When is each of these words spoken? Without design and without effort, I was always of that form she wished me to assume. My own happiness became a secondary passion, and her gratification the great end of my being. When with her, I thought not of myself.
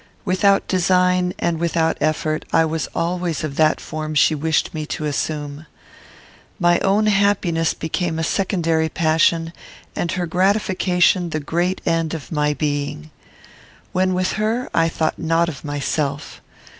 Without 0.25 0.67
design 0.67 1.31
and 1.37 1.59
without 1.59 1.95
effort, 2.01 2.43
I 2.51 2.65
was 2.65 2.87
always 2.95 3.43
of 3.43 3.55
that 3.57 3.79
form 3.79 4.15
she 4.15 4.33
wished 4.33 4.73
me 4.73 4.83
to 4.87 5.05
assume. 5.05 5.67
My 6.59 6.79
own 6.79 7.05
happiness 7.05 7.75
became 7.75 8.17
a 8.17 8.23
secondary 8.23 8.89
passion, 8.89 9.53
and 9.95 10.11
her 10.13 10.25
gratification 10.25 11.29
the 11.29 11.39
great 11.39 11.81
end 11.85 12.15
of 12.15 12.31
my 12.31 12.55
being. 12.55 13.11
When 13.91 14.15
with 14.15 14.31
her, 14.41 14.71
I 14.73 14.89
thought 14.89 15.19
not 15.19 15.49
of 15.49 15.63
myself. 15.63 16.41